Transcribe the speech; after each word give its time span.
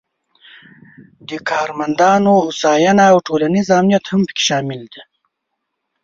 د 1.29 1.31
کارمندانو 1.49 2.31
هوساینه 2.45 3.03
او 3.11 3.17
ټولنیز 3.27 3.67
امنیت 3.79 4.05
هم 4.11 4.21
پکې 4.27 4.43
شامل 4.49 4.81
دي. 4.93 5.01